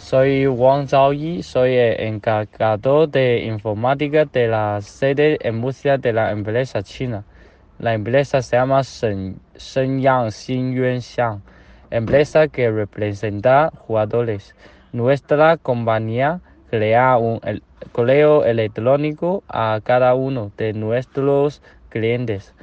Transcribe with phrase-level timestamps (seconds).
[0.00, 6.32] Soy Wang Zhaoyi, soy el encargado de informática de la sede en Murcia de la
[6.32, 7.22] empresa china.
[7.78, 11.42] La empresa se llama Shenyang Xinyuan Xiang,
[11.90, 14.56] empresa que representa jugadores.
[14.92, 17.38] Nuestra compañía crea un
[17.92, 21.60] correo electrónico a cada uno de nuestros
[21.90, 22.54] clientes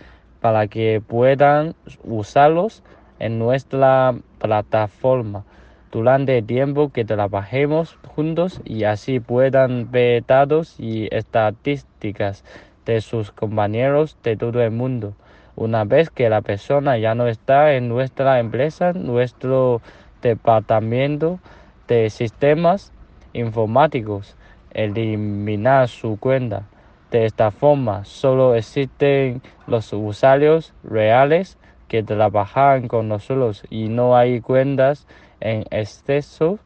[0.42, 2.82] para que puedan usarlos
[3.20, 5.46] en nuestra plataforma
[5.92, 12.44] durante el tiempo que trabajemos juntos y así puedan ver datos y estadísticas
[12.86, 15.14] de sus compañeros de todo el mundo.
[15.56, 19.82] Una vez que la persona ya no está en nuestra empresa, nuestro
[20.22, 21.40] departamento
[21.88, 22.92] de sistemas
[23.34, 24.36] informáticos
[24.72, 26.64] eliminar su cuenta.
[27.12, 31.58] De esta forma, solo existen los usuarios reales
[31.88, 35.08] que trabajan con nosotros y no hay cuentas
[35.40, 36.60] en exceso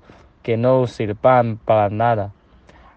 [0.44, 2.32] que no sirvan para nada.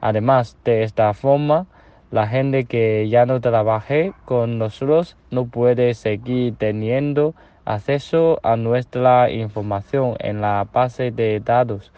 [0.01, 1.67] Además, de esta forma,
[2.11, 9.31] la gente que ya no trabaje con nosotros no puede seguir teniendo acceso a nuestra
[9.31, 11.93] información en la base de datos.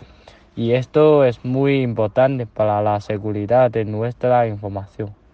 [0.55, 5.26] Y esto es muy importante para la seguridad de nuestra información.